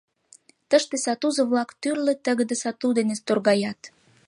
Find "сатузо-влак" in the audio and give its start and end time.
1.05-1.69